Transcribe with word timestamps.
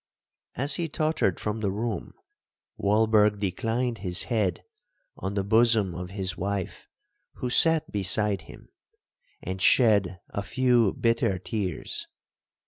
As 0.55 0.77
he 0.77 0.89
tottered 0.89 1.39
from 1.39 1.59
the 1.59 1.69
room, 1.71 2.15
Walberg 2.75 3.37
declined 3.39 3.99
his 3.99 4.23
head 4.23 4.63
on 5.15 5.35
the 5.35 5.43
bosom 5.43 5.93
of 5.93 6.09
his 6.09 6.35
wife, 6.35 6.87
who 7.33 7.51
sat 7.51 7.91
beside 7.91 8.41
him, 8.49 8.69
and 9.43 9.61
shed 9.61 10.19
a 10.29 10.41
few 10.41 10.93
bitter 10.93 11.37
tears. 11.37 12.07